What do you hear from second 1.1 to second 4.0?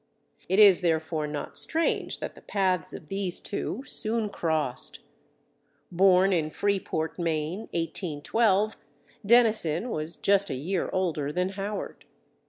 not strange that the paths of these two